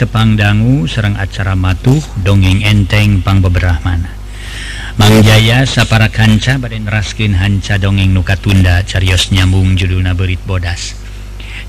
[0.00, 4.16] tepangdanggu serrang acara matuh dongeng enteng pang beberapamana
[4.98, 10.92] Mang Jaya sapara kanca baden raskin hanca dongeng nuka tunda carios nyambung judulna berit bodas.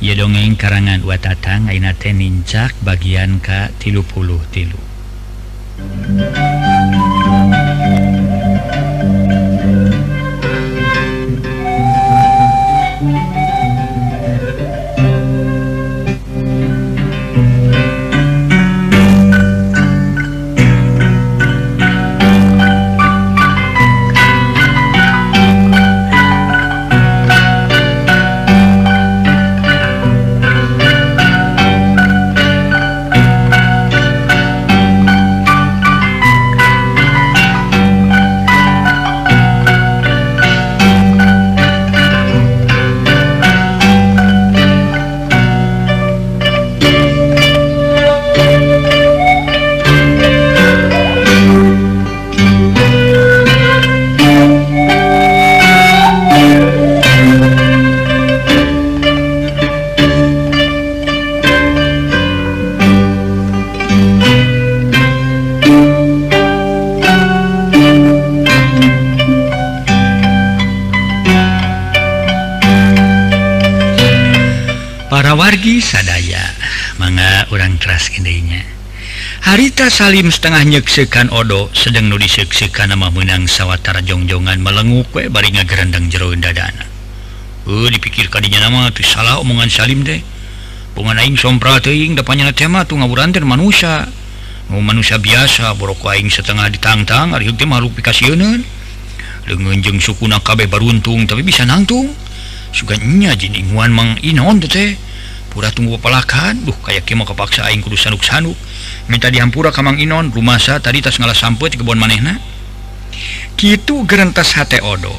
[0.04, 4.80] Ye dongeng karangan watatang Aina tenincak bagian ka tilu puluh tilu.
[79.91, 86.07] Salim setengah nyeksekan odo sedang nu diseksikan nama menang sawwatara jongjongan melenggu kue baringa gerendang
[86.07, 86.88] jeroun dadana
[87.67, 90.23] uh, dipikir tadinya nama tuh salah omongan Salim deh
[90.95, 94.07] penganaing sompra teing depannya tema tuh ngaburantir manusia.
[94.71, 98.63] Mau manusia biasa boroko aing setengah ditantang hari teh makhluk pikasieuneun
[99.51, 102.07] leungeunjeung sukuna kabeh baruntung tapi bisa nangtung.
[102.71, 104.95] Suka nya jininguan mang inon teh
[105.51, 108.55] pura tunggu pelakan duh kayak kieu mah kepaksa aing kudu sanuk-sanuk.
[109.09, 112.38] minta dihampura Kamang Inon rumahsa tadi tas ngalah samput kebun manehna.
[113.57, 115.13] Gitu gerentas hate odo.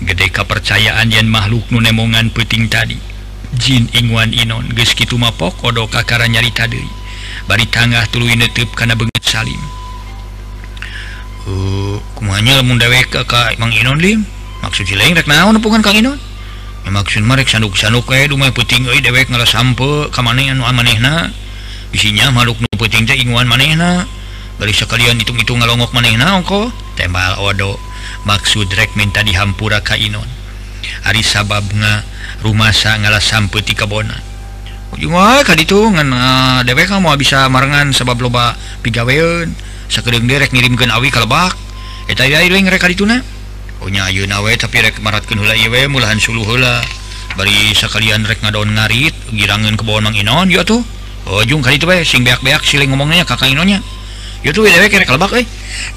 [0.00, 2.96] Gede kepercayaan yang makhluk nunemongan peting tadi.
[3.56, 7.00] Jin inguan Inon geus kitu mapok odo kakara nyarita deui
[7.50, 9.58] bari tangah tuluy neuteup kana beungeut Salim.
[9.58, 14.22] Eh, uh, kumanya lamun dewek ka Mang Inon lim?
[14.62, 16.14] Maksud si lain rek naon nepungan Kang Inon?
[16.86, 20.62] Ya, maksud mah rek sanduk-sanduk we dumah peting euy dewek ngalah sampe ka maneh anu
[20.62, 21.34] manehna
[21.90, 24.06] isinya makhluk nu penting teh inguan manehna.
[24.60, 27.80] Bari sekalian hitung-hitung ngalongok manehna ongko tembal odo
[28.28, 30.26] maksud rek minta dihampura ka inon.
[31.08, 32.04] Ari sabab nga
[32.44, 34.30] rumasa ngalah sampe ti kabona
[34.96, 39.54] ujung wae kaditu ngan uh, dewek mau bisa marengan sabab loba pigaweun.
[39.90, 41.54] Sakedeung derek ngirimkeun awi ka lebak
[42.06, 43.18] eta ya ieu rek ka dituna.
[43.90, 46.84] Nya ayeuna we tapi rek maratkeun heula ieu we mulahan suluh heula.
[47.34, 50.82] Bari sakalian rek ngadon ngarit girangeun kebonang inon ieu tuh.
[51.28, 53.82] Oh, ujung kali itu be sing beak-beak siling ngomongnya kakak inonya.
[54.40, 55.46] Itu dewe kena lebak eh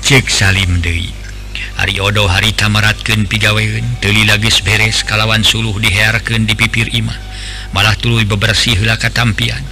[0.04, 1.14] cek salim deui.
[1.80, 7.18] Hari odo hari tamaratkeun pigaweun teli lagis beres kalawan suluh dihearkeun di pipir imah.
[7.72, 9.64] Malah tuluy bebersih heula katampian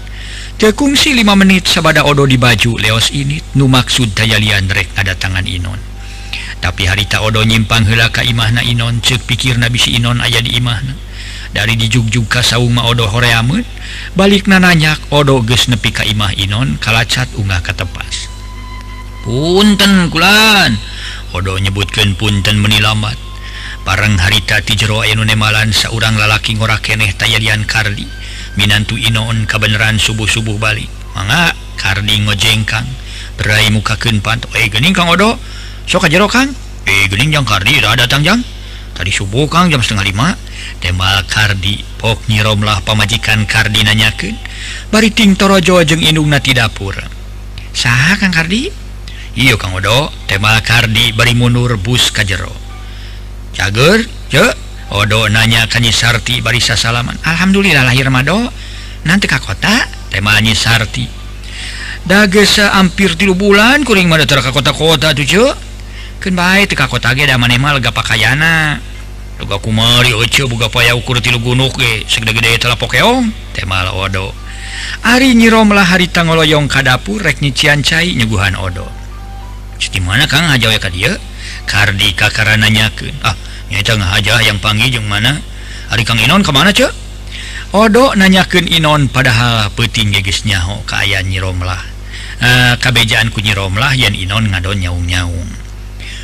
[0.61, 5.17] teu kungsi 5 menit sabada odo di baju leos ini nu maksud tayalian rek ada
[5.17, 5.81] tangan inon.
[6.61, 10.53] Tapi harita odo nyimpang heula ka imahna inon cek pikir nabi si inon aya di
[10.53, 10.93] imahna.
[11.51, 13.63] dari dijugju kasauma Odo Horeamun
[14.15, 18.31] balik nananyak Odo ges nepi Kaimah Inon kalacat unggah ketepas
[19.21, 20.73] Punten kulan!
[21.31, 23.15] Odo nyebutkan punten menilamat
[23.85, 28.21] parang harita ti tijro enunemalan seorang lalaki ngora keneh tayadian Kardi
[28.59, 30.91] Minantu Inon kabeneran subuh-subuh balik.
[31.15, 32.83] Manga Kardi ngojengkang
[33.39, 35.39] berai mukakeun panto eh gening Kang Odo.
[35.87, 36.51] Sok jero Kang?
[36.83, 37.79] Eh gening Jang Kardi.
[37.79, 38.43] Dah datang Jang.
[39.01, 40.37] tadi subuh Kang jam setengah lima.
[40.77, 44.37] Tema Kardi pok nyiromlah pamajikan kardi nanyakeun.
[44.93, 46.93] Bari ting torojo jeung indungna ti dapur.
[47.73, 48.69] Saha Kang Kardi?
[49.33, 50.13] Iya Kang Odo.
[50.29, 52.53] Tema Kardi bari mundur bus ka jero.
[53.57, 54.45] Cager ce
[54.93, 57.17] Odo nanya ka Sarti bari sasalaman.
[57.25, 58.53] Alhamdulillah lahir mado
[59.01, 61.09] nanti ka kota tema Sarti.
[62.05, 65.53] Dagesa hampir tilu bulan kuring mada ter kota-kota tuh
[66.29, 68.77] baik teka kota ge da maneh mah lega pakaiana
[72.77, 73.25] Pokeong
[75.01, 76.23] Ari nyiromlah ka
[76.69, 78.87] kadapur rek nyician cai nyuguhan odo.
[79.81, 81.17] Di mana Kang aja ka dia?
[81.65, 83.35] Kardi kakara nanyakeun ah
[83.73, 85.41] nyata ngahaja yang panggil jeung mana?
[85.89, 86.93] Ari Kang Inon kemana cek
[87.75, 91.91] Odo nanyakeun Inon padahal peting geus nyaho kaya nyiromlah
[92.41, 95.60] Uh, eh, kabejaan ku nyiromlah yen Inon ngadon nyaung-nyaung.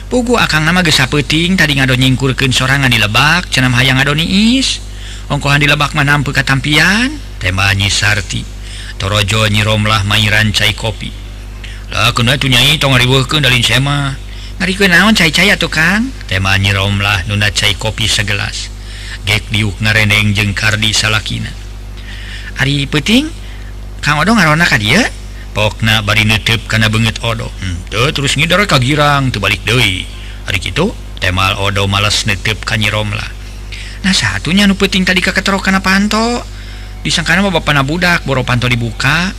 [0.07, 4.79] pugu akan nama gesa peting tadi ngado nyingkurkeun sorangan di lebak cenam hayang ngado niis.
[5.27, 7.11] Ongkohan di lebak manampu katampian
[7.43, 8.47] tema nyi sarti
[8.95, 11.11] torojo nyiromlah mainan cai kopi.
[11.91, 14.15] Lah kena tu nyai tong ngariweukeun dalin sema
[14.57, 16.09] ngarikeun naon cai-cai atuh Kang?
[16.31, 18.71] Tema nyiromlah nunda cai kopi segelas.
[19.27, 21.51] Gek diuk ngareneng jeung kardi salakina.
[22.63, 23.27] Ari peting
[23.99, 25.03] Kang Odong ngarona ka dieu
[25.57, 27.49] kapokna bari nutup karena banget odo.
[27.49, 30.05] Hmm, tuh terus ngidor ka girang tuh balik Dewi
[30.45, 33.25] hari gitu temal odo males nutup kanyirom lah.
[34.05, 36.45] Nah satunya nu penting tadi keketerok karena panto
[37.01, 39.33] disangkana mau bapak budak boro panto dibuka.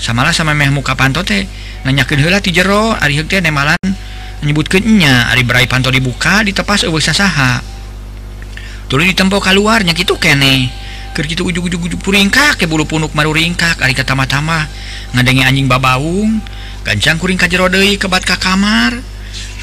[0.00, 1.44] Samalah sama meh muka panto teh
[1.84, 3.76] nanyakin hela ti jero ari teh nemalan
[4.40, 7.60] nyebutkannya ari berai panto dibuka ditepas eueuh sasaha.
[8.88, 10.72] Tuluy ditempo keluarnya gitu kene
[11.26, 14.68] gitu ujug-ujugpuringkak bulu punuk maru ringkak ari kata-tama
[15.16, 16.38] ngadenge anjing babaung
[16.86, 18.94] gancang kuring kajerodei kebat ka kamar.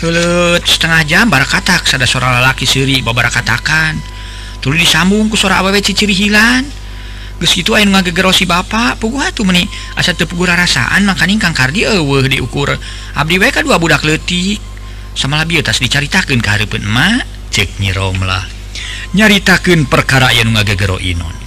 [0.04, 3.96] Helut setengah jam bara katak sada suara lalaki siri babara katakan.
[4.60, 6.68] Tulis disambung ku suara awewe ciciri hilan.
[7.40, 12.28] Geus kitu aya ngagegerosi bapak puguh atuh meni asa teu rasaan makaning Kang Kardi eueuh
[12.28, 12.76] diukur.
[13.16, 14.76] Abdi wae ka dua budak letik
[15.16, 17.24] sama labi tas dicaritakeun ka hareupeun emak
[17.56, 18.44] cek nyiromlah
[19.16, 21.45] nyaritakeun perkara anu ngagegero Inon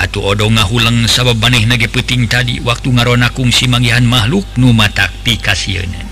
[0.00, 5.36] Atuh odo ngahulang sabab maneh nage peting tadi waktu ngarona kungsi manggihan makhluk nu matakti
[5.36, 6.08] kasianan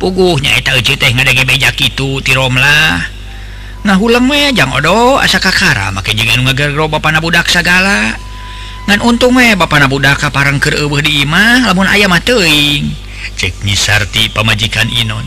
[0.00, 3.04] puguhnya eta eci teh ngadage beja kitu ti romlah
[3.84, 8.16] ngahulang mah jang odo asa kakara make jeung anu ngagerro bapana budak sagala.
[8.86, 12.86] Ngan untung mah bapana budak kaparang keur eueuh di imah lamun aya mah teuing.
[13.34, 15.26] Cek Nisarti pamajikan Inon.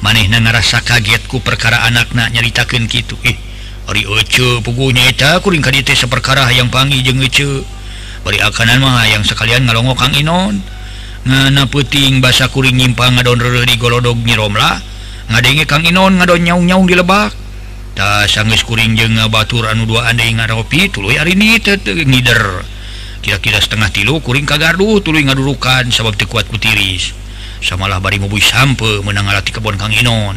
[0.00, 3.20] Manehna ngarasa kaget ku perkara anakna nyaritakeun kitu.
[3.20, 3.36] Eh
[3.84, 7.64] punyaita kuring seperkara yang pangi jengcu
[8.24, 10.56] beri akanan mah yang sekalian ngalongo Kang Inon.
[11.24, 14.80] Ngana puting basa kuring nyimpang ngadon di golodog nyiromla
[15.32, 17.32] ngadenge Kang Inon ngadon nyaung-nyaung di lebak.
[17.94, 22.64] Tak sangis kuring jeng batur anu dua ande ngaropi tuluy hari ini ngider.
[23.24, 27.16] Kira-kira setengah tilu kuring kagardu tuluy ngadurukan sabab tekuat kutiris.
[27.64, 30.36] Samalah bari ngubui sampe menang alati kebon Kang Inon.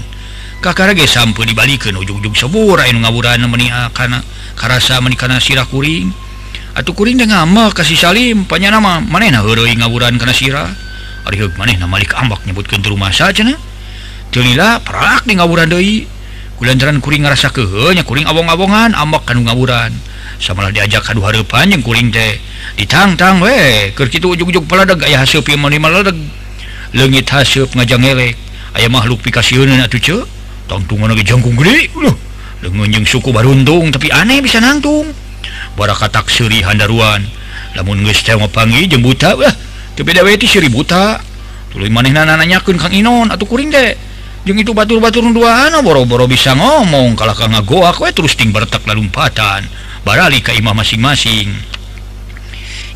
[0.62, 4.24] kakak sampai dibalikin ujung-ujung sebur ngawuran menikahkana ah,
[4.58, 6.10] karasa menikahna sirah kuring.
[6.78, 10.70] Atau kuring dengan ngama kasih salim panya nama mana nah heroi ngawuran kana sirah.
[11.26, 13.60] Ari maneh nama malik ambak nyebutkeun di rumah saja cenah
[14.32, 14.80] teu lila
[15.28, 16.08] di ngawuran deui
[16.56, 19.92] kulantaran kuring ngerasa kehenya kuring abong-abongan ambak kanu ngawuran
[20.40, 22.40] samalah diajak ka harapan yang kuring teh.
[22.78, 26.16] Ditangtang we keur kitu ujug-ujug paladag aya haseup ieu mani maladeg
[26.94, 28.38] leungit haseup ngajang elek
[28.78, 30.37] aya makhluk pikasiunan atuh ceuk
[30.68, 31.42] tongtungjung
[33.08, 35.16] suku baruntung tapi aneh bisa nangtung.
[35.78, 37.22] Baraka taksuri Handaruan.
[37.78, 38.02] Namun
[38.50, 39.38] panggi jeung buta
[40.48, 41.22] Siri buta.
[41.78, 43.94] Nanyakeun Kang Inon atau kuring deh.
[44.46, 47.14] Jeung itu batur batur dua ah, boro-boro bisa ngomong.
[47.14, 49.70] Kalah Ka ngagoak koe terus ting bertak lalumpatan.
[50.02, 51.54] Barali ke imah masing-masing.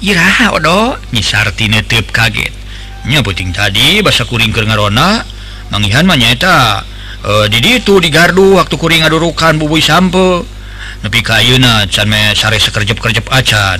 [0.02, 2.50] Iraha odo nyisarti netep kaget.
[3.06, 5.22] Nya puting tadi bahasa kuring ke ngarona.
[5.70, 6.90] Mangihan mah nyaeta.
[7.22, 10.42] Eh, uh, did itu digardu waktu kuring adurukan bubui sampe.
[11.06, 13.78] Nepi kayuna canme sare sekerjep-kerjep acan.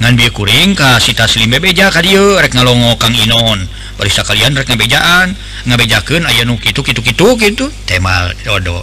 [0.00, 3.68] Ngan bieu kuring ka si taslim bebeja ka dieu rek ngalongo Kang Inon.
[4.00, 5.36] Barisa kalian rek ngabejaan
[5.68, 8.80] ngabejakeun aya nu kitu kitu kitu kitu temal dodo.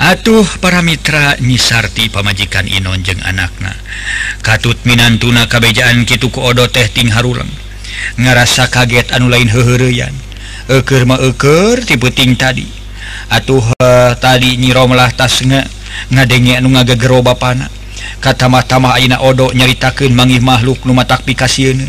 [0.00, 3.76] Atuh para mitra nyisarti pamajikan Inon jeung anakna.
[4.40, 7.48] Katut minantuna kabejaan kitu ku odo teh ting harureng.
[8.16, 10.16] Ngarasa kaget anu lain heuheureyan
[10.72, 12.81] eukeur mah eukeur ti penting tadi.
[13.30, 15.60] atuh eh, tadi nyiromlah tas nge
[16.12, 17.68] ngadenge anu ngagegero bana
[18.22, 21.82] kata-mata aina odo nyaritakan mangih makhluk nu matak pikasiun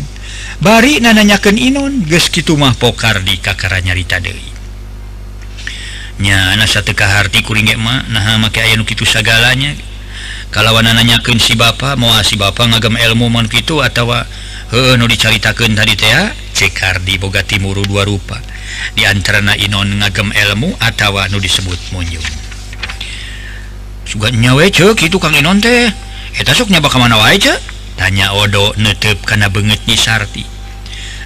[0.58, 4.50] bari nananyaken Inon geskitu mah pokar di kakara nyarita Dewi
[6.22, 9.74] nya satukaharti kuring nah make aya nu gitu segalanya
[10.54, 14.10] kalawan nanyaken si bapa mau si bapa ngagam ilmu man gitu atau
[14.70, 18.38] he nu dicaritakan tadi teh ah, cekar di boga timuru dua rupa.
[18.94, 22.22] diantara Inon ngagem elmu atawa nu disebut munyum
[24.04, 25.90] juga nyawe itu Kang Inon teh.
[26.36, 27.40] Eta sok ka mana wae
[27.96, 30.44] tanya Odo nutup kana beungeut nyi Sarti.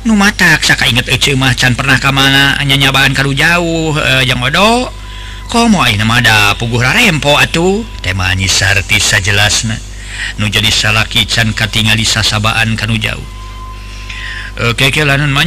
[0.07, 2.57] Nu matak saka inget ece mah can pernah ka mana?
[2.62, 4.88] Hanya nyabaan kalau jauh e, yang Odo.
[5.49, 9.76] Komo ayeuna mah da puguh rarempo atuh temanyi Sarti sajelasna.
[10.38, 13.25] Nu jadi salaki can katingali sasabaan kanu jauh.
[14.61, 15.45] Oke keke lanan mah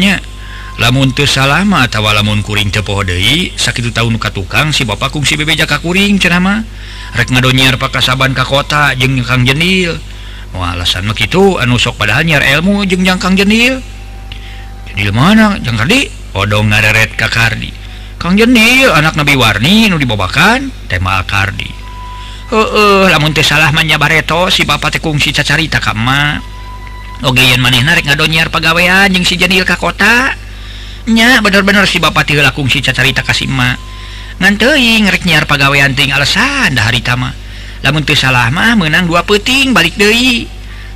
[0.79, 5.83] lamun salama atau lamun kuring tepohodei sakit tahun ka tukang si Bapak kungsi bebe jaka
[5.83, 6.63] kuring cenama
[7.17, 9.99] rek ngadonyiar pakasaban ka kota jeng kang jenil.
[10.51, 13.79] Wah alasan begitu anu sok padahal nyiar ilmu jeng jangkang jenil.
[14.91, 15.55] Jadi mana?
[15.63, 16.07] Jang kardi?
[16.35, 17.71] Odong ngareret ka kardi.
[18.19, 21.67] Kang jenil anak nabi warni nu dibabakan tema kardi.
[22.51, 25.95] Eh lamun teh salah manyabareto si bapak tekung kungsi cacarita ka
[27.21, 30.40] Oge yen manehna rek ngadonyiar pagawean jeung si Jadil ka kota.
[31.10, 33.79] nya bener-bener si Bapak tiga laku si cacarita kasihma
[34.38, 37.34] nganteing rek nyiar pagawean ting alasan dah hari tama
[37.81, 40.46] lamun teu salah mah menang dua peting balik deui.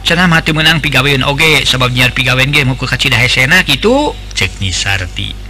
[0.06, 4.14] Cenah mah teu menang pigawean oge sebab nyiar pigawen ge muka kacida Cidahesena kitu.
[4.38, 5.46] Cek Nisarti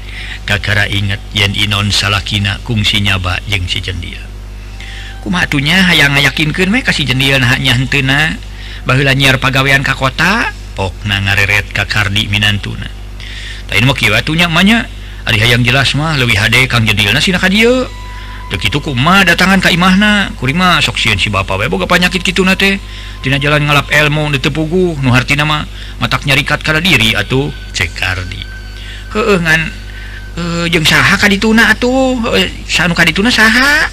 [0.45, 4.21] kakara inget yen Inon salakina kungsi nyaba jeung si jendia
[5.25, 8.37] kumaha atunya hayang ngayakinkeun we ka si jendia nah nya henteuna
[8.85, 12.85] baheula nyiar pagawean ka kota pokna ngareret ka Kardi Minantuna
[13.73, 14.85] maunyanya
[15.25, 16.85] hari yang jelas mah lebih HD Kang
[18.45, 22.77] begitu kuma datangan Kaimahna kurima soksian si Bapak Boga panyakit gitu teh.
[23.25, 25.65] Tina jalan ngalap elmu ditepugu nuharti nama
[25.97, 28.45] mataknya rikat karena diri atau cekardi
[29.15, 29.61] keengan
[30.35, 32.19] e, eh, jeng saha kadituna atuh?
[32.35, 33.87] Eh, e, sanu kadituna saha?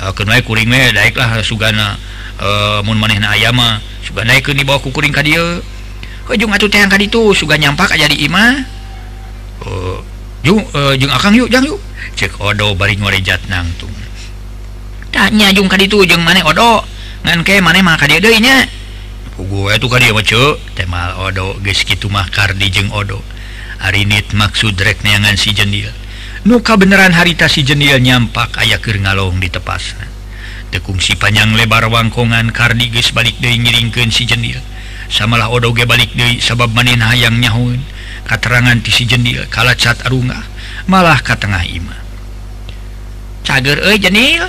[0.00, 2.00] Ah, e, kenai kuring we daik lah sugana
[2.40, 4.24] e, eh, mun manehna ayama mah.
[4.24, 5.60] Daik ke dibawa ku kuring ka dieu.
[6.32, 8.77] Hujung atuh teh kaditu sugan nyampak aja di imah.
[9.68, 9.98] Eh,
[10.48, 11.80] uh, akan eh, akang yuk jang yuk.
[12.16, 13.92] Cek odo bari ngorejat nangtung
[15.08, 16.84] tanya jung kadi itu jeng mana odo.
[17.26, 18.64] Ngan ke mana mah kadi deui nya.
[19.34, 23.18] Gue itu kadi mah ceu temal odo geus kitu mah kardi jeung odo.
[23.82, 25.90] Hari nit maksud rek neangan si jendil.
[26.46, 30.06] Nuka beneran harita si jendil nyampak aya keur ngalong di tepasna
[30.68, 34.60] tekungsi panjang lebar wangkongan kardi geus balik deui ngiringkeun si jendil.
[35.08, 37.97] Samalah odo ge balik deui sabab manin hayang nyahun
[38.28, 40.44] katerangan ti si jendil eh, kala cat arunga
[40.84, 41.96] malah ke tengah ima.
[43.42, 44.44] Cager eh jenil.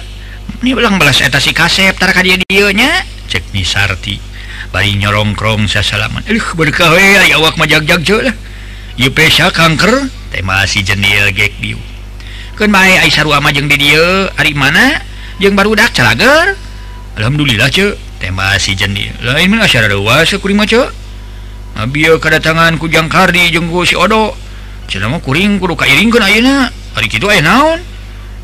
[0.60, 2.36] Ini ulang balas eta si kasep tar ka dia
[2.76, 2.92] nya.
[3.32, 4.20] Cek ni sarti
[4.76, 8.36] bari nyorongkrong sasalaman eh berkah we awak majag-jag je lah.
[9.00, 9.12] Ieu
[9.56, 10.12] kanker.
[10.30, 11.80] Tema si jendil gek diu.
[12.60, 15.00] Keun bae ai sarua mah jeung di dieu ari mana?
[15.40, 16.60] Jeung barudak calager.
[17.16, 17.96] Alhamdulillah ce.
[18.20, 20.68] Tema si jendil lain mah asyara dewa sekuring mah
[21.80, 24.36] Nabi kedatangan kujang kardi jenggu si odo
[24.92, 26.68] Cenama kuring kudu kairingkeun ayeuna.
[26.98, 27.80] Ari kitu aya naon?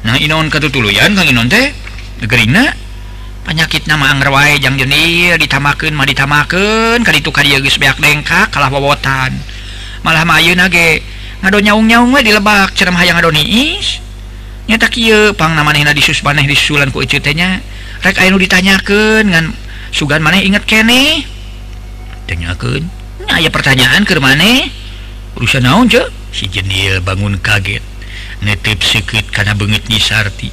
[0.08, 1.74] Nah inaon katutuluyan Kang Inon teh?
[2.24, 2.72] Negerina
[3.44, 8.00] penyakit nama angger wae jang jeunir ditamakeun mah ditamakeun ka ditu ka dieu geus beak
[8.02, 9.36] dengkak kalah wawotan
[10.02, 11.04] Malah mah ayeuna ge
[11.44, 14.00] ngado nyaung-nyaung di lebak cenah hayang ngado niis.
[14.70, 17.60] Nyata kieu pang namanehna disus maneh disulan ku eceu teh nya.
[18.00, 19.46] Rek aya nu ditanyakeun ngan
[19.92, 21.26] sugan maneh inget keneh.
[22.30, 23.05] Tanyakeun.
[23.36, 24.72] aya pertanyaan ke maneh?
[25.36, 26.00] Urusan naon ce
[26.32, 27.84] si jenil bangun kaget.
[28.40, 30.48] Netip sikit karena banget nyisarti.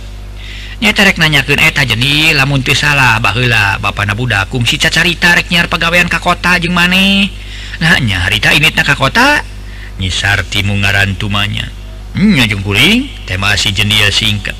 [0.82, 5.46] Nyata rek nanyakan eta eh, jenil lamun teu salah baheula bapak nabudak kungsi cacarita rek
[5.54, 7.30] nyar pegawaian ka kota jeung maneh?
[7.78, 9.46] Nah nya harita ini ka kota
[10.02, 11.70] nyisarti mungaran tumanya
[12.18, 14.58] nya jeung kuring tema si jenil singkat.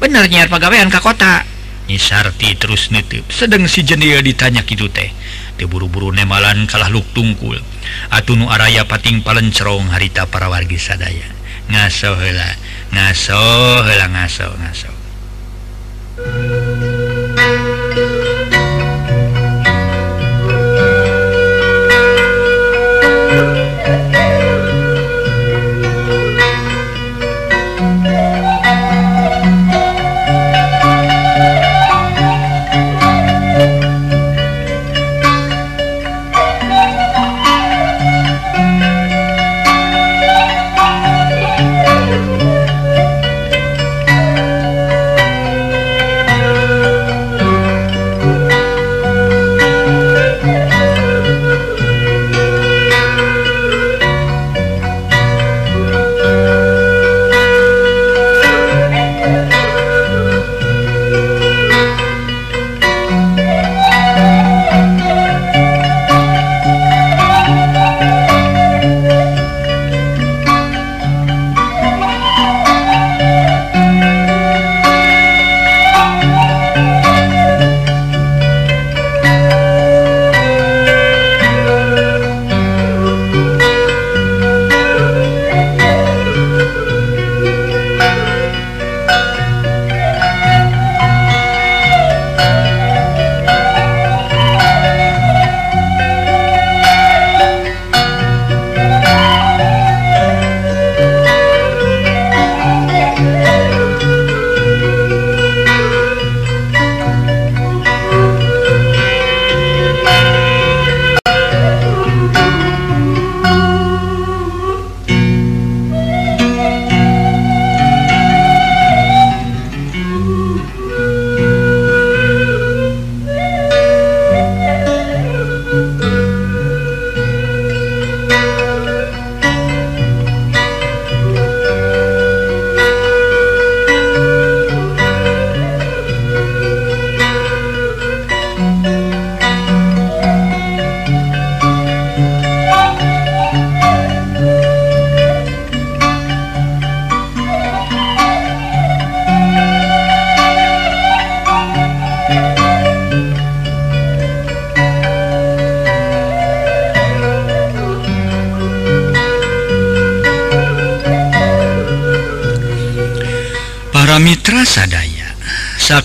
[0.00, 1.44] Bener nyar pegawaian ka kota.
[1.90, 3.28] Nisarti terus netip.
[3.28, 5.12] Sedang si jenil ditanya gitu teh.
[5.60, 7.60] diburu-buru nemalan kalah luk tungkul.
[8.08, 11.28] Atuh nu araya pating palencerong harita para wargi sadaya.
[11.68, 12.56] Ngaso hela
[12.96, 13.44] ngaso
[13.84, 14.90] hela ngaso ngaso.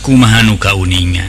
[0.06, 1.26] kumahanuka uninga.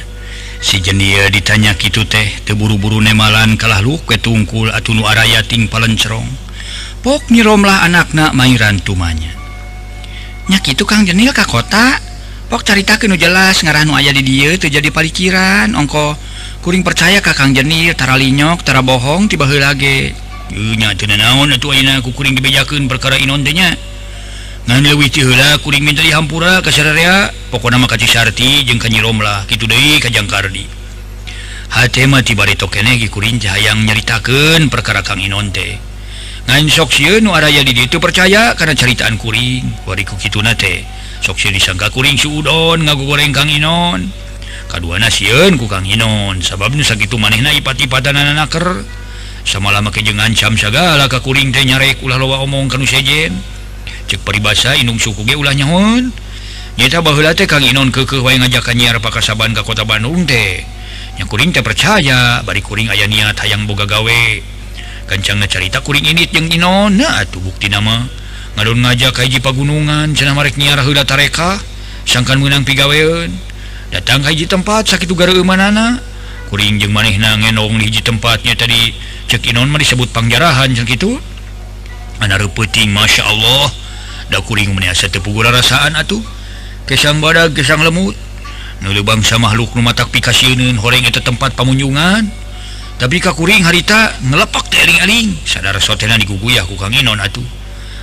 [0.60, 6.28] Si jenia ditanya gitu teh teburu-buru nemalan kalah lu ke tungkul atunu arayating palencerong.
[7.00, 9.32] Pok nyiromlah anakna mainran tumanya.
[10.52, 11.96] Nyak itu kang jenil ka kota.
[12.52, 15.72] Pok carita kenu jelas ngarahnu aya di dia itu jadi palikiran.
[15.72, 16.12] Ongko
[16.60, 20.12] kuring percaya kakang jenil tara linyok tara bohong tiba lagi
[20.52, 23.74] nya naon atuh ayeuna kukuring dibejakeun perkara inontenya
[25.62, 30.66] kuring dari Hampura ke Serrea pokok nama Kacisarti jeung Kanyiromlah gitu Dewi Kajangkardi
[31.70, 35.78] Hma tiba tokenegi kuring hayang nyaritakan perkara Kang Inonte
[36.46, 36.94] ngan sok
[37.26, 39.66] nuaraya di itu percaya karena ceritaan kuring.
[39.82, 40.86] Wariku Kitunate
[41.18, 44.06] sok disangka kuring sudon ngagu goreng Kang Inon.
[44.70, 48.86] Kedua naun ku Kang Inon sabab nusa gitu maneh na ipati-patan naker
[49.42, 53.55] sama lama kejengan cam segala ke kuring teh nyarek ulah loa omong kanu sejen.
[54.06, 56.14] cek peribasa Inung suku ge ulah Hon
[56.76, 60.60] nyata baheula teh Kang Inon keukeuh wae ngajakan nyiar pakasaban ka kota Bandung teh.
[61.16, 64.22] Nya kuring teh percaya bari kuring aya niat hayang boga gawe.
[65.08, 67.00] Kancangna carita kuring ini yang Inon.
[67.00, 68.04] Nah atuh bukti nama.
[68.60, 71.56] Ngadon ngajak ka hiji pagunungan cenah marek nyiar heula tareka.
[72.04, 73.32] Sangkan meunang pigaweun
[73.88, 75.32] datang ka hiji tempat sakit gara
[76.46, 78.92] kuring jeung manehna ngenong di hiji tempatnya tadi.
[79.32, 81.16] Cek Inon mah disebut pangjarahan jeung kitu
[82.20, 83.85] anak puting Masya Allah.
[84.32, 86.22] dakuring meniasa tepugura rasaan atuh.
[86.86, 88.14] Kesang bad gesang lemut.
[88.84, 92.46] Nulu bangsa makhluk rumahtak pikasiun horeng itu tempat pamunjungan
[92.96, 97.44] tapi kakuring harita ngelepak teling-aling sadar sotena diguguyah ku kang atuh.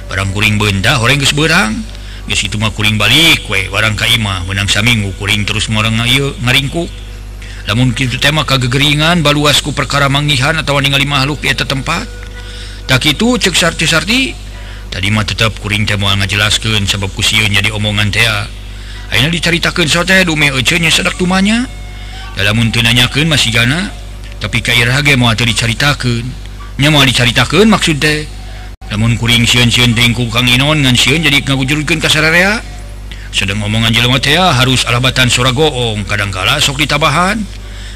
[0.06, 1.82] Barang kuring benda horeng geus beurang.
[2.30, 4.46] Geus itu mah kuring balik we warang ka imah.
[4.46, 6.86] Menang saminggu kuring terus ngoreng ieu ngaringkuk.
[7.66, 12.06] Lamun kitu teh mah kagegeringan baluas ku perkara mangihan atawa ningali makhluk di eta tempat.
[12.86, 14.38] Tak itu cek sarti-sarti
[14.94, 18.46] tadimah tetap kuring tem ngajelaskan sebab kusiun jadi omongan tea
[19.10, 21.66] akhirnya diceritakan sote dume ecenya sedak tumanya.
[22.38, 23.90] Dalam untuk nanyakan masih gana
[24.38, 26.26] tapi kair mau atau diceritakan
[26.78, 28.30] nya mau diceritakan maksud teh.
[28.94, 32.62] Namun kuring siun siun tingku kang inon ngan siun jadi ngabujurkan kasararea
[33.34, 37.42] sedang omongan jelema teh harus alabatan suragoong kadangkala sok ditabahan.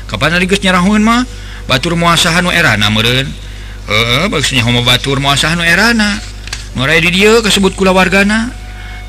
[0.10, 1.22] Kapan hari geus nyarahun mah?
[1.70, 3.28] Batur muasahan nu erana meureun.
[3.86, 6.18] Heeh maksudnya homo batur muasahan nu erana.
[6.78, 8.54] mulai di dia kesebut kula wargana.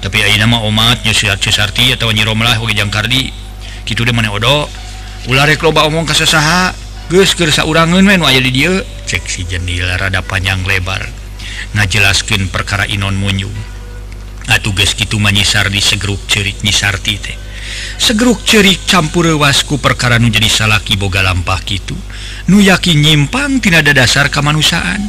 [0.00, 3.28] Tapi nama umatnya siarti atau nyirolah Jangkardi.
[3.85, 4.66] Gitu dia mana odo
[5.28, 6.72] ulare loba omong kesesaha
[7.12, 8.72] gegersa urangan men aja di dia.
[9.04, 11.04] Ceksi jendela rada panjang lebar
[11.76, 13.52] ngajelaskin perkara Inon Munyum
[14.48, 17.37] atuh guys gitu menyisar di segrup cerik nyisarti teh.
[18.00, 21.92] Segeruk cerik campur wasku perkara nu jadi salaki boga lampah gitu
[22.48, 25.04] nu yakin nyimpang tidak ada dasar kemanusiaan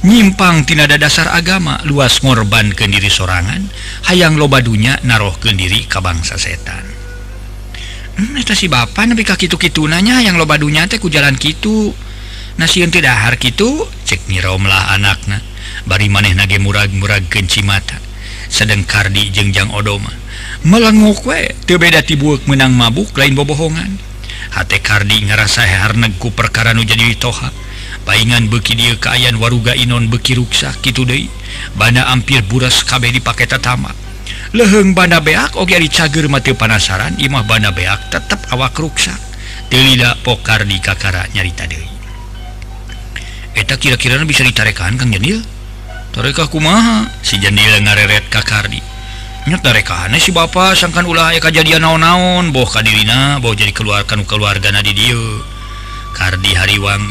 [0.00, 3.68] nyimpangtinada dasar agama luas ngorban Kendiri sorangan
[4.08, 6.84] hayang loba dunya naruh Kendiri ka bangsa setan.
[8.16, 11.92] Hmm, si Bapak nabi kakitu-kitunanya yang loba dunya teh ku jalan Kitu.
[12.60, 15.40] Nasiun dahar Kitu ceknyirolah anaknya
[15.88, 17.96] bari maneh nage murag-murag genci mata
[18.50, 20.10] sedang kardi jengjang odoma.
[20.66, 23.96] Melenggu kue tebeda tibuk menang mabuk lain bobohongan.
[24.50, 27.69] Hati kardi ngerasa harnegku perkara nu jadi toha.
[28.10, 31.30] Paingan beki dia keayaan waruga Inon bekiruksa gitu De
[31.78, 33.94] bana ampir buras kabeh dipakai tatama.
[34.50, 39.14] Leheng bana beak Oke dicager mati panasaran Imah bana beak tetap awak ruksa
[39.70, 41.78] tidak pokar di kakara nyarita De
[43.54, 45.46] eta kira-kira bisa ditarekan Kang Janil
[46.10, 47.06] tarekah kumaha?
[47.22, 48.82] Si Janil ngareret kakardi
[49.46, 55.22] nyatarekahaneh si Bapak sangkan ulah kejadian naon-naon boh Kadirina bahwa jadi keluarkan keluarga Nadi dia.
[56.10, 57.06] Kardi Hariwang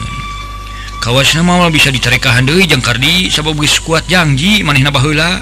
[0.99, 2.43] kawas nama bisa dicerekahan
[2.83, 5.39] kardi sabab geus kuat janji maneh nabahla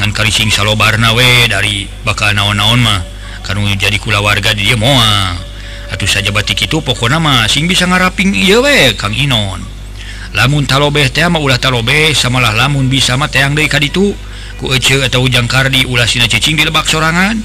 [0.00, 3.00] ngankali sing salobarna we dari bakal naon-naon mah.
[3.44, 5.36] Kamu jadi kula warga dia mua
[5.92, 9.60] atuh saja batik itu pokok nama sing bisa ngaraping ieu we Kang Inon.
[10.32, 14.16] Lamun talobeh teh mah ulah talobeh samalah lamun bisa mah teang deui ka ditu
[14.56, 17.36] ku ece atau jangkardi ulah sina cicing di lebak sorangan.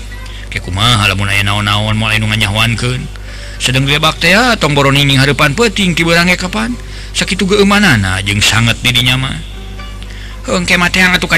[0.47, 3.27] Ke kumaha lamun aya naon-naon mulai nu nganyawankeun
[3.59, 6.75] sedang lebak teh ah, tong boroning harapan peuting ti beurang kapan?
[7.15, 9.31] sakit keana jeng sangat didinyama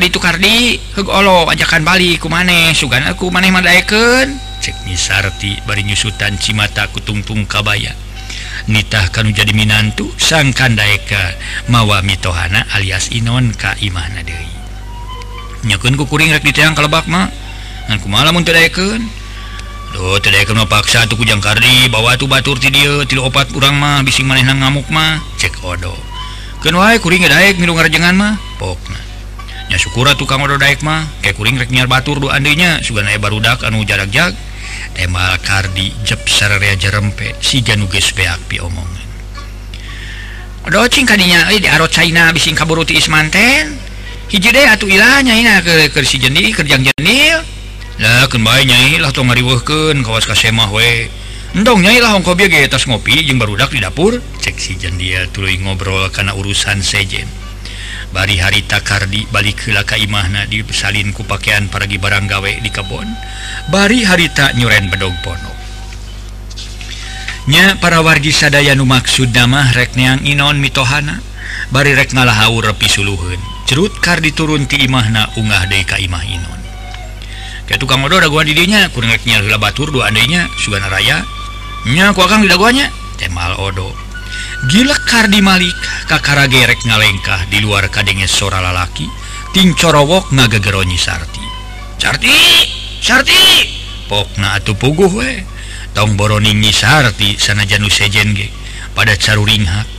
[0.03, 7.95] itulo ajakan Bali ku maneh sugan aku maneh Maken ceknisarti bari nyusutan Cimata kutungtung kabaya.
[8.67, 11.39] Nitah kan jadi Minantu sangkan Daeka
[11.71, 14.51] mawa mitohana alias Inon Kaimana Dewi
[15.63, 17.31] nyakunku kuring rek diteang kalebak mah.
[17.87, 19.26] Kumaha malam untuk Daken
[19.95, 20.19] Duh,
[20.67, 25.23] paksa tukujang Kardi bawa tuh batur ti ti opat kurang mah bising maneh ngamuk mah
[25.39, 25.95] cek odo.
[26.60, 32.19] Kuring daek minum ngarejengan mah poknya syukura tukang odo daek mah kayak kuring reknyiar batur
[32.19, 34.36] do andainya suganaya barudak anu jarak jag
[34.95, 39.06] tema Kardi jepsarea jerempe si januges beak pi omongan.
[40.67, 43.80] Odo cing kadinya euy di arot China bising kaburu ti Ismanten
[44.28, 47.56] hiji deh atuh ilahnya ini ke, ke si jenil kerjang jenil.
[47.97, 49.62] Nah, nyailah ngarimah
[51.57, 56.86] dong nyailah Hongko atas ngopi jeung barudak di dapur ceksijen dia tuluy ngobrol karena urusan
[56.86, 57.25] sejen
[58.13, 63.10] bari harita Kardi balik kelaka Imahna dipesalin ku pakaian paragi barang gawe di kebon
[63.73, 65.57] bari harita nyuren bedog pono.
[67.47, 71.23] Nya para wargi sadaya nu maksud damah rekneang Inon mitohana.
[71.71, 73.39] Bari rek ngalah repi suluhun.
[73.63, 76.56] Cerut Kardi turun ti Imahna ungah deka Imah Inon.
[77.75, 82.88] tukang modo gua didinya kurangnya Hila Batur dua andainya Sugana Rayanya ku akan didaguanya
[83.19, 83.91] Temal Odo.
[84.71, 85.75] Gila Kardi Malik
[86.08, 89.10] kakara gerek ngalengkah di luar kadenge sora lalaki.
[89.51, 91.43] Ting corowok ngagageronyi Sarti.
[91.97, 92.32] Sarti!
[93.01, 93.41] Sarti!
[94.06, 95.41] Pokna atuh puguh we.
[95.97, 98.53] Tong boroningi Sarti sana janu sejen ge.
[98.93, 99.96] Pada caruringhak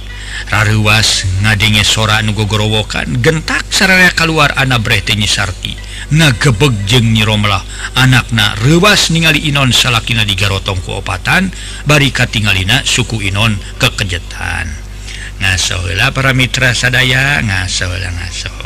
[0.49, 5.77] Raruas ngadenge sora nugogorowokan gentak saraya keluar anak bretenyi Sarti.
[6.09, 7.61] Ngagebeg jeng nyiromlah
[7.93, 11.53] anakna Ruas ningali Inon salakina di garotong kuopatan
[11.85, 14.73] bari katingalina suku Inon kekejetan.
[15.39, 18.58] Ngasola para mitra sadaya ngasola ngaso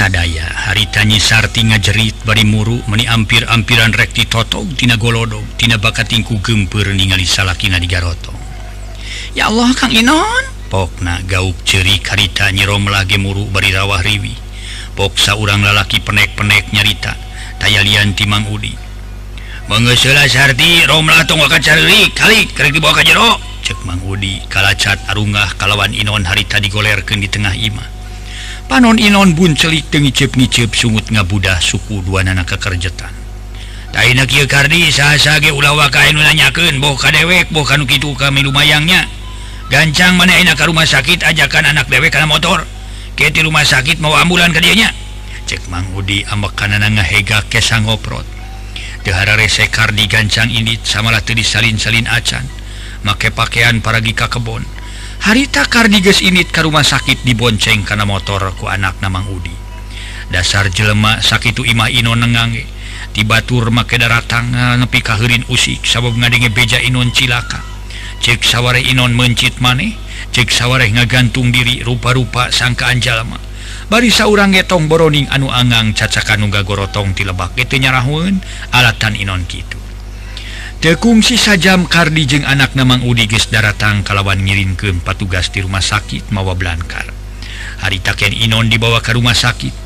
[0.00, 0.48] sadaya.
[0.48, 8.32] Haritanyi Sarti ngajerit bari muru meni ampir-ampiran rekti totogtina golodogtina bakatingku gemper ningali salakina garoto.
[9.36, 10.44] Ya Allah Kang Inon.
[10.72, 14.32] Pokna gauk ceri karita nyirom lagi muru bari rawah riwi.
[14.96, 17.12] Poksa urang lalaki penek-penek nyarita
[17.60, 18.72] Taya lian timang udi.
[19.68, 21.60] Mengesulah Sarti romlah tong wakat
[22.16, 23.36] kali kerek dibawa ke jero.
[23.60, 27.99] Cek Mang Udi kalacat arungah kalawan Inon harita digolerkan di tengah imah.
[28.70, 33.10] panon Inon bun celik tengicip-ngicip sungut ngabudah suku dua nana kekerjetan.
[34.46, 34.94] Kardi.
[34.94, 39.10] Sah-sage ulawa kainunanyaken boh kadewek boh gitu kami lumayangnya.
[39.66, 42.62] Gancang mana enak ke rumah sakit ajakan anak dewek karena motor.
[43.18, 44.94] Keti rumah sakit mau ambulan kenya
[45.50, 48.22] cek Mang Udi ambek ngahega kesang ngoprot
[49.02, 52.44] Dehara rese Kardi gancang ini samalah tadi salin-salin acan.
[53.00, 54.60] Make pakaian para gika kebon.
[55.20, 59.52] harita kardiges ini ke rumah sakit dibonceng karena motor ku anak namang Udi.
[60.30, 62.64] Dasar jelemak sakit Imah Ino nengange
[63.12, 65.82] tibatur make daratang nepi kahirin usik.
[65.82, 67.60] Sabab ngadenge beja Inon cilaka.
[68.20, 69.96] Cek sawware Inon mencit maneh
[70.30, 73.40] cek sawware ngagantung diri rupa-rupa sangkaan jalama
[73.90, 78.38] barisa urang getong boroning anu Angang cacakan nunggagorotong tilebak itu nyarahun
[78.70, 79.80] alatan Inon gitu
[80.80, 85.84] tekungsi sajam Kardi jeung anak namang Udiges daratang kalawan ngirin ke empat tugas di rumah
[85.84, 87.04] sakit mawa Blankar.
[87.84, 89.76] Hari takian Inon dibawa ke rumah sakit.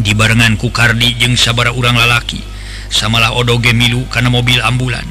[0.00, 2.40] Dibarengan ku Kardi jeung sabara urang lalaki.
[2.88, 5.04] Samalah odoge milu karena mobil ambulan.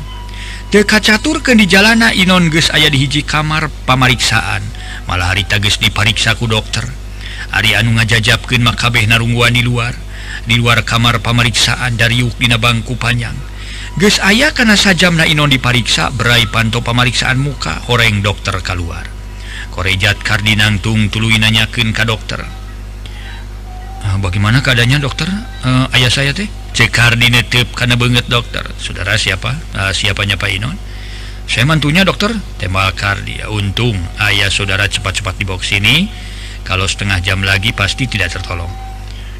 [0.73, 4.65] Teka catur ke di jalana Inon ges ayah dihiji kamar pamariksaan.
[5.05, 6.89] Malah hari tages dipariksaku dokter.
[7.53, 9.93] Ari anu ngajajabkeun makabeh narungguan di luar.
[10.49, 13.52] Di luar kamar pameriksaan dari yukdina bangku panjang.
[13.93, 19.05] Guys ayah karena saja na Inon dipariksa berai panto pemeriksaan muka horeng dokter keluar
[19.73, 22.45] korejat kardinangtung tulu nanyaken ka dokter.
[24.05, 25.25] Ah, bagaimana keadaannya dokter?
[25.65, 26.45] Uh, ayah saya teh?
[26.77, 28.61] Cekardinetip karena banget dokter.
[28.77, 29.57] Saudara siapa?
[29.73, 30.77] Uh, siapanya Pak Inon?
[31.49, 32.29] Saya mantunya dokter.
[32.61, 33.41] Tema kardi.
[33.49, 36.05] Untung ayah saudara cepat-cepat di box ini
[36.61, 38.69] kalau setengah jam lagi pasti tidak tertolong.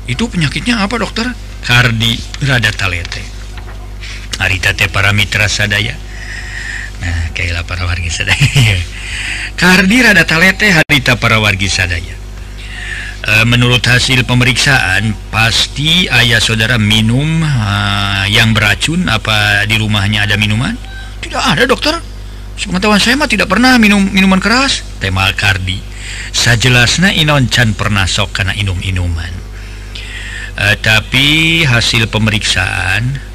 [0.09, 1.29] Itu penyakitnya apa dokter?
[1.61, 3.42] Kardi rada talete
[4.43, 5.95] haritate para Mitra sadaya.
[7.03, 8.39] Nah kayak para warga sadaya.
[9.59, 12.15] Kardirada talete harita para wargi sadaya.
[13.23, 20.35] E, menurut hasil pemeriksaan pasti ayah saudara minum uh, yang beracun apa di rumahnya ada
[20.35, 20.75] minuman?
[21.23, 21.95] Tidak ada dokter.
[22.59, 24.83] Sepengetahuan saya mah tidak pernah minum minuman keras.
[24.99, 25.79] Tema kardi.
[26.35, 29.33] Sajelasna Inon Chan pernah sok karena inum-inuman.
[30.53, 33.32] Uh, tapi hasil pemeriksaan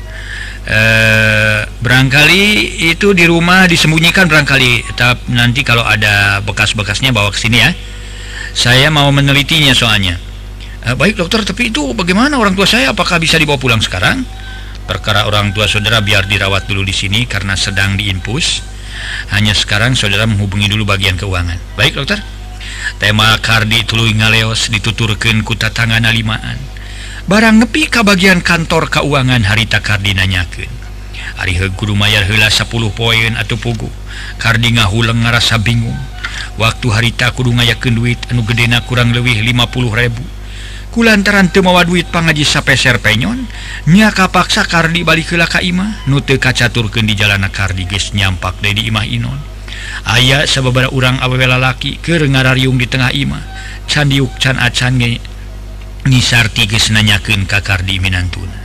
[0.68, 2.44] Eh, barangkali
[2.92, 4.92] itu di rumah disembunyikan barangkali.
[4.92, 7.72] Tetap nanti kalau ada bekas-bekasnya bawa ke sini ya.
[8.52, 10.20] Saya mau menelitinya soalnya.
[10.85, 12.92] Eh, baik dokter tapi itu bagaimana orang tua saya?
[12.92, 14.28] Apakah bisa dibawa pulang sekarang?
[14.85, 18.61] Perkara orang tua saudara biar dirawat dulu di sini karena sedang diinpus
[19.33, 21.57] hanya sekarang saudara menghubungi dulu bagian keuangan.
[21.81, 22.20] Baik dokter.
[23.00, 26.77] Tema kardi tuluy ngaleos dituturkan kuta tangan alimaan
[27.28, 30.78] barang nepi ka bagian kantor keuangan harita kardinanyaken
[31.38, 32.66] Arihe Guru Mayyar hela 10
[32.98, 33.86] poin atau pugu.
[34.42, 35.94] Kardi ngahuleng ngarasa bingung.
[36.58, 40.38] Waktu harita kudu ngayaken duit anu gedena kurang lebih 50.000
[40.88, 43.46] kulantaran temawa duit pangaji sapeser penyon
[43.86, 48.90] nya kapaksa kardi balik kela ka imah nute kacaturkeun di jalana kardi geus nyampak deui
[48.90, 49.38] imah inon.
[50.08, 53.44] Aya sababara urang awewe lalaki keur ngarariung di tengah imah.
[53.86, 55.22] Candiuk can acan ge
[56.09, 58.57] nisarti guys nanyaken kakardi Minantuna.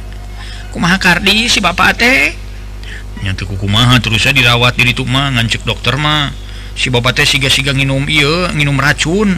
[0.71, 6.33] Kumaha Kardi si Bapak tehnyatuku kumaha terus saya dirawat diri Tuma ngancek dokter mah.
[6.73, 9.37] Si Bapak teh siga-siga minum iya minum racun.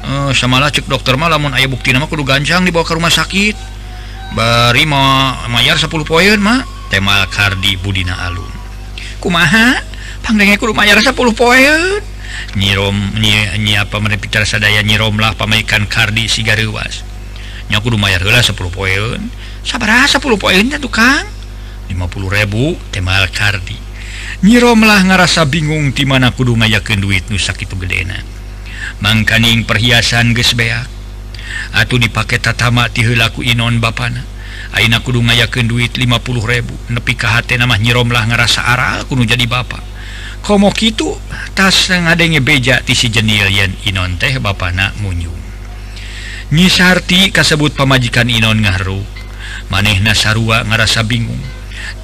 [0.00, 3.58] E, samalah cek dokter mah lamun ayah bukti nama kudu gancang dibawa ke rumah sakit.
[4.32, 8.54] Bari mau mayar 10 poin mah tema Kardi Budina Alun.
[9.20, 9.76] Kumaha?
[10.24, 12.00] Pangdenge kudu mayar 10 poin.
[12.56, 17.09] Nyirom nyi, nyi apa merepitar sadaya nyiromlah pamaikan Kardi sigarewas
[17.70, 19.20] nyaku lumayan lah 10 poin.
[19.62, 21.24] Sabar 10 poin ya tukang
[21.88, 23.78] 50 ribu temal kardi.
[24.42, 28.18] Nyiro melah ngerasa bingung di mana kudu ngayakin duit nusa itu gedena.
[29.00, 30.90] Mangkaning perhiasan geus beak.
[31.74, 34.26] Atuh dipake tatama ti heulaku inon bapana.
[34.74, 36.10] Aina kudu ngayakin duit 50
[36.46, 39.90] ribu nepi ka hatena mah Nyiro melah ngerasa aral kudu jadi bapak
[40.40, 41.16] komo kitu
[41.52, 45.49] tas ngadenge beja ti si jenil yen inon teh bapana munyung.
[46.50, 49.02] nyisarti kasebut pemajikan Inon ngaru.
[49.70, 51.40] Manehna sarua ngarasa bingung.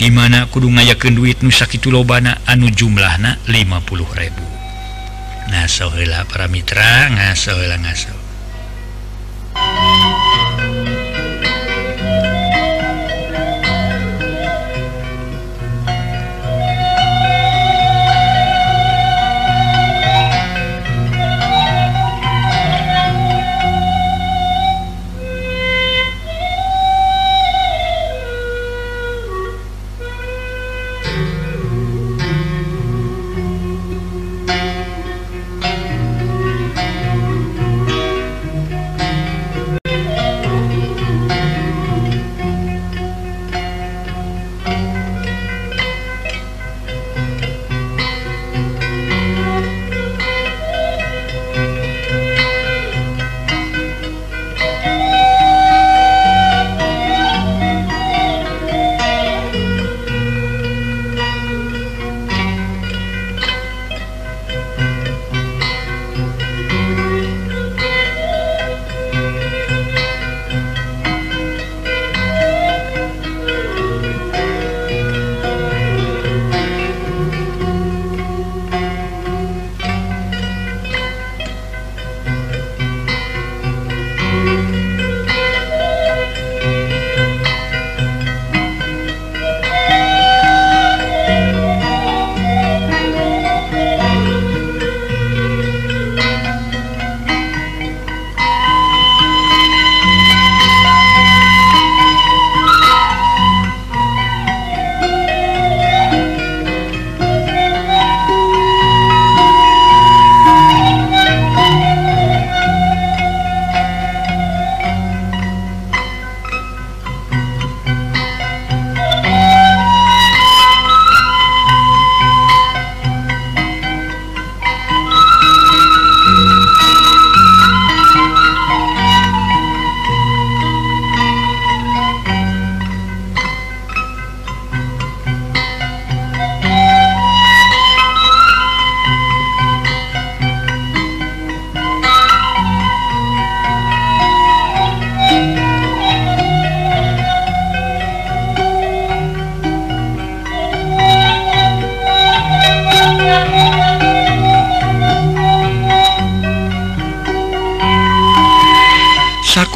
[0.01, 4.57] Dimana kudu ngayakeun duit nusakitu lobana anu jumlahna na 50.000
[5.47, 5.91] ngaso
[6.27, 8.15] para mitra ngaso heula ngaso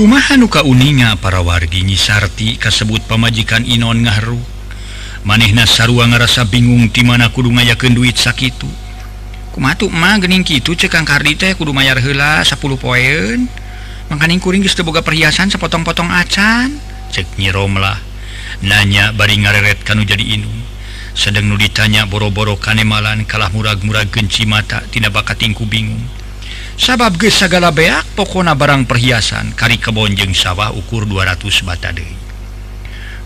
[0.00, 4.40] kumahanuka uninga para wargi nyisarti kasebut pemajikan Inon ngaru?
[5.28, 8.64] Manehna sarua ngerasa bingung di mana kudu ngayaken duit sakitu
[9.52, 13.44] kumatu mah gening kitu cekang kardi teh kudu mayar hela 10 poin
[14.08, 16.80] makaning kuring geus boga perhiasan sepotong-potong acan.
[17.12, 17.76] Cek nyirom
[18.64, 20.64] nanya bari ngareret kanu jadi inung.
[21.12, 26.19] Sedang nu ditanya boro-boro kanemalan kalah murag-murah genci mata tina bakatingku bingung.
[26.80, 29.52] sabab ge segala beak pokona barang perhiasan.
[29.52, 31.92] Kari kebonjeng sawah ukur 200 bata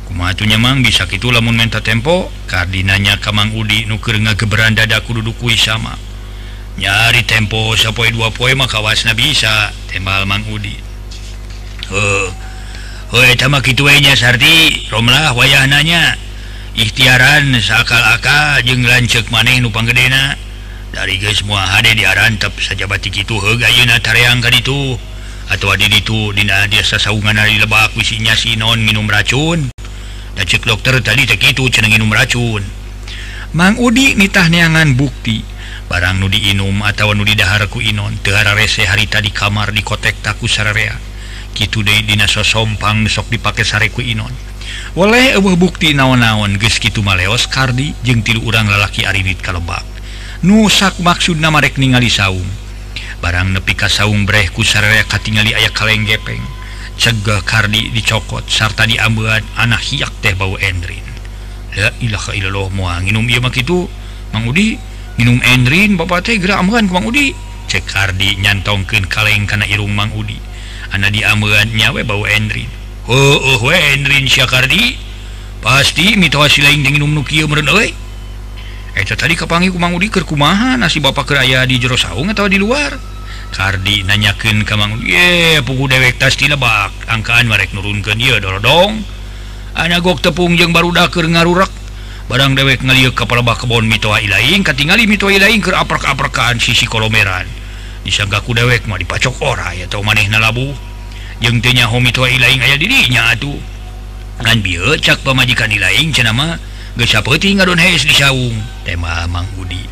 [0.04, 5.96] kumanyamang bisa gitu lamun menta tempo kardinanya Kamang Udi nuker ngageberan dada kududukui sama.
[6.74, 10.74] Nyari tempo sapoi dua poe maka wasna bisa tembal Mang Udi.
[11.88, 12.06] He
[13.14, 14.90] Hoi tamak itunya Sarti.
[14.90, 16.18] Romlah wayahnanya.
[16.74, 20.34] Ikhtiaran sakal-aka jeng lancek maneh nupanggedena
[20.94, 24.94] dari guys semua HD diarantap saja batik itu hegaangkan itu
[25.50, 29.74] atau Adi itu Dina biasa saungan dari lebak wisinya Sinon minum racun.
[30.34, 32.62] Dan cek dokter tadi itu minum racun.
[33.58, 35.42] Mang Udi nitah neangan bukti.
[35.84, 40.48] Barang Nudi Inum atau Nudi Daharku Inon Tehara rese harita di kamar di kotek taku
[40.48, 40.96] sararea.
[41.52, 44.32] Gitu deh Dina sosompang besok dipakai sareku Inon.
[44.96, 49.93] Oleh bukti naon-naon guys gitu maleos Kardi jeng tilu urang lalaki Arinit kalebak
[50.44, 52.44] nusak maksud nama rek ningali saung.
[53.24, 56.44] Barang nepi kasaung brehku sarerea katingali aya kaleng gepeng
[57.00, 61.02] cegah kardi dicokot sarta diambuan anak hiak teh bau endrin.
[61.74, 63.00] La ilaha illallah moa.
[63.02, 63.88] Nginum ieu mah kitu
[64.30, 64.78] Mang Udi?
[65.18, 67.34] Nginum endrin bapak teh geura ambeun ku Mang Udi.
[67.66, 70.38] Cek kardi nyantongkeun kaleng kana irung Mang Udi.
[70.94, 72.68] Ana diambeun nyawe bau endrin.
[73.08, 74.94] Heueuh we endrin sia kardi.
[75.64, 78.03] Pasti mitos lain jeung nginum nu kieu meureun euy.
[78.94, 82.94] Eta tadi kepangi kumang Udi kerkumahan nasi Bapak keraya di jero saung atau di luar?
[83.50, 89.02] Kardi nanyakan kamang ye puku dewek tas tina bak angkaan merek nurunkan dia dorodong.
[89.74, 91.70] Anak gok tepung yang baru daker ngarurak
[92.30, 97.50] barang dewek ngaliuk kepala bak kebon mitoa ilaing katingali mitoa ilaing ke aprak-aprakan sisi kolomeran.
[98.06, 100.70] Disangkaku dewek mah dipacok ora ya tau maneh nalabu.
[101.42, 103.58] Jeng tenya homi tua aya ayah dirinya atuh.
[104.38, 106.58] Kan biar cak pemajikan ilaing cenama
[106.94, 108.54] gesapeti ngadon heis di saung
[108.86, 109.82] tema Mang Budi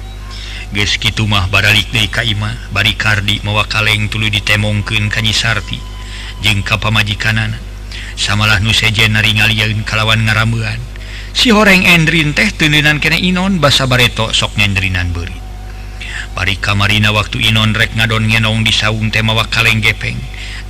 [0.71, 5.35] geus kitu mah baralik deui ka imah bari kardi mawa kaleng tuluy ditemongken ka Nyi
[5.35, 5.83] Sarti
[6.47, 7.59] jeung ka pamajikanana
[8.15, 10.79] samalah nu sejen naringalieun kalawan ngarambean
[11.35, 15.35] si horeng endrin teh teuneunnan kene Inon basa bareto sok ngendrinan beuri
[16.39, 20.17] bari kamarina waktu Inon rek ngadon ngenong di saung teh mawa kaleng gepeng.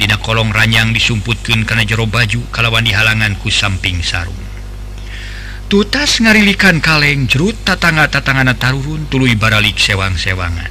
[0.00, 4.51] Dina kolong ranyang disumputkeun kana jero baju kalawan dihalangan ku samping sarung.
[5.72, 10.68] tutas ngarilikan kaleng jerut tatangga-tatangan taruhun tului baralik sewang-sewangan.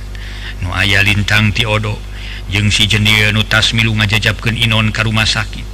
[0.61, 1.97] Nu aya lintang tiodo
[2.53, 5.65] jeung si jendil nutas milu ngajajabkeun Inon ka rumah sakit.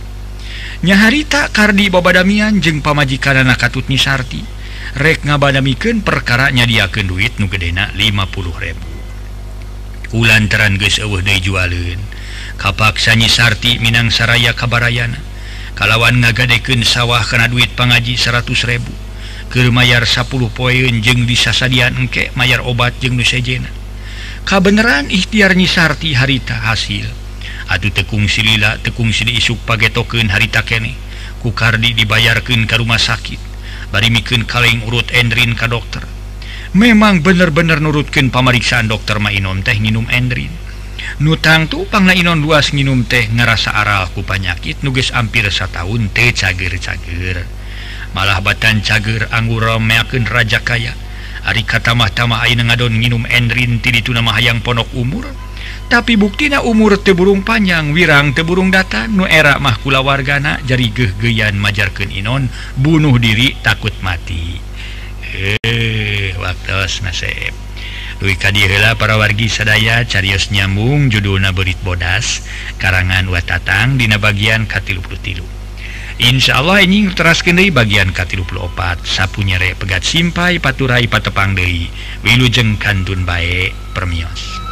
[0.87, 4.47] Nyaharita Kardi babadamian jeung pamajikan anak katut Nisarti
[4.95, 11.99] rek ngabadamikeun perkaranya nyadiakeun duit nu gedena 50.000 Ulantaran deui jualeun,
[12.55, 15.19] kapaksa Nisarti Minang Saraya kabarayana
[15.75, 19.06] kalawan ngagadeken sawah kana duit pangaji 100.000
[19.47, 23.77] ke Mayyar 10 poin jeung disasadian engke mayar Mayyar obat jeung nusejena
[24.47, 27.03] Kabeneran ikhtiar nyisarti harita hasil.
[27.67, 30.95] Aduh tekung silila tekung sili isuk page token harita kene.
[31.43, 33.35] Kukardi dibayarkan ke rumah sakit.
[33.91, 35.99] Bari mikin kaleng urut endrin ka dokter.
[36.71, 40.55] Memang bener-bener nurutkan pemeriksaan dokter mainom teh nginum endrin.
[41.19, 46.31] Nutang tuh pangna inon luas nginum teh ngerasa aral ku penyakit nuges hampir setahun teh
[46.31, 47.56] cager-cager.
[48.17, 50.97] malah batan cager anggur meken raja kaya.
[51.45, 55.29] Ari katamah-tama ngadon nginum enrin ti dituna hayang ponok umur.
[55.85, 62.09] Tapi buktina umur teburung panjang wirang teburung data nu era mahkula wargana jari gegeyan majarkan
[62.09, 64.57] Inon bunuh diri takut mati.
[65.37, 67.53] Eh waktu nasib.
[68.17, 72.41] Lui kadihela para wargi sadaya carios nyambung judulna berit bodas
[72.81, 75.56] karangan watatang dina bagian katilu putilu
[76.17, 81.93] Insya Allah ini terasken bagian K34 sapunyere pegat simpai paturai patepang Dei.
[82.25, 84.66] Wilujeng Kantun baik permios